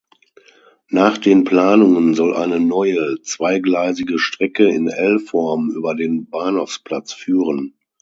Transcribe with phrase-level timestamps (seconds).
[0.89, 7.75] Nach den Planungen soll eine neue, zweigleisige Strecke in L-Form über den Bahnhofplatz führen.